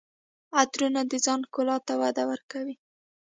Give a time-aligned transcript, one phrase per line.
[0.59, 2.75] عطرونه د ځان ښکلا ته وده ورکوي.